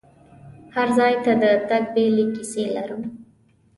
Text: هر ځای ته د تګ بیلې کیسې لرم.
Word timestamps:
هر 0.75 0.87
ځای 0.97 1.13
ته 1.23 1.31
د 1.43 1.45
تګ 1.69 1.83
بیلې 1.93 2.25
کیسې 2.35 2.63
لرم. 2.75 3.01